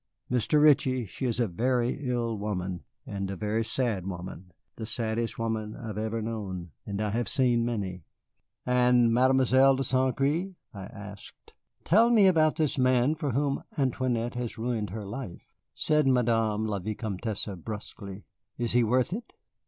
[0.31, 0.59] Mr.
[0.59, 5.75] Ritchie, she is a very ill woman and a very sad woman, the saddest woman
[5.75, 8.01] I have ever known, and I have seen many."
[8.65, 10.15] "And Mademoiselle de St.
[10.17, 11.53] Gré?" I asked.
[11.85, 15.45] "Tell me about this man for whom Antoinette has ruined her life,"
[15.75, 18.23] said Madame la Vicomtesse, brusquely.
[18.57, 19.33] "Is he worth it?